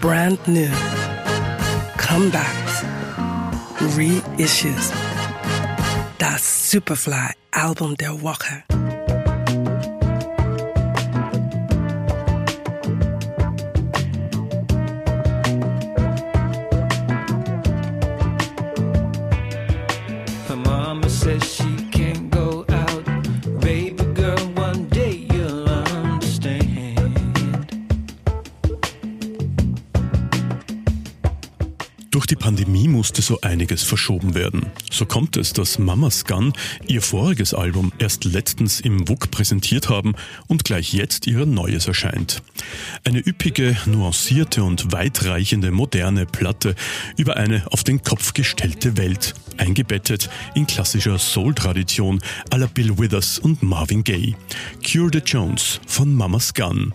[0.00, 0.70] brand new,
[1.98, 2.84] comebacks,
[3.96, 4.92] reissues.
[6.18, 8.64] Das Superfly Album der Woche.
[20.48, 21.59] Her mama says
[32.20, 34.66] Durch die Pandemie musste so einiges verschoben werden.
[34.90, 36.52] So kommt es, dass Mama's Gun
[36.86, 40.12] ihr voriges Album erst letztens im WUK präsentiert haben
[40.46, 42.42] und gleich jetzt ihr neues erscheint.
[43.04, 46.74] Eine üppige, nuancierte und weitreichende moderne Platte
[47.16, 52.20] über eine auf den Kopf gestellte Welt, eingebettet in klassischer Soul-Tradition
[52.54, 54.36] la Bill Withers und Marvin Gaye.
[54.86, 56.92] Cure the Jones von Mama's Gun.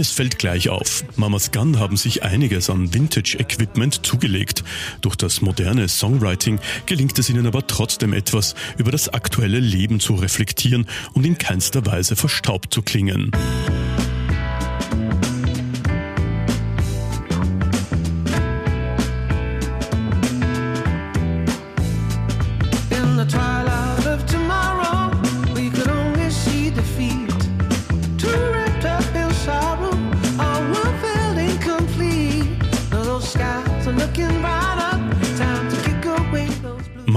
[0.00, 1.04] Eines fällt gleich auf.
[1.16, 4.64] Mamas Gun haben sich einiges an Vintage-Equipment zugelegt.
[5.02, 10.14] Durch das moderne Songwriting gelingt es ihnen aber trotzdem etwas, über das aktuelle Leben zu
[10.14, 13.30] reflektieren und in keinster Weise verstaubt zu klingen.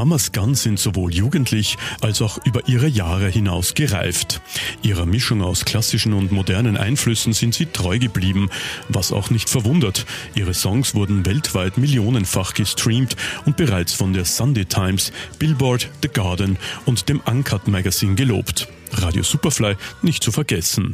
[0.04, 4.42] Mamas Gun sind sowohl jugendlich als auch über ihre Jahre hinaus gereift.
[4.82, 8.50] Ihrer Mischung aus klassischen und modernen Einflüssen sind sie treu geblieben,
[8.90, 10.06] was auch nicht verwundert.
[10.36, 13.16] Ihre Songs wurden weltweit millionenfach gestreamt
[13.46, 18.68] und bereits von der Sunday Times, Billboard, The Garden und dem Uncut Magazine gelobt.
[18.92, 20.94] Radio Superfly nicht zu vergessen.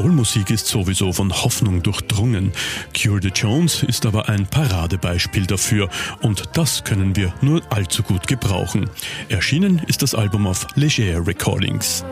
[0.00, 2.52] Soulmusik ist sowieso von Hoffnung durchdrungen.
[2.96, 5.90] Cure the Jones ist aber ein Paradebeispiel dafür
[6.22, 8.88] und das können wir nur allzu gut gebrauchen.
[9.28, 12.02] Erschienen ist das Album auf Leger Recordings.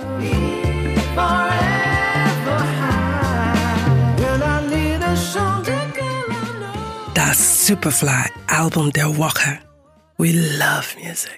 [7.15, 9.61] Das Superfly Album der Woche.
[10.19, 11.33] We love music.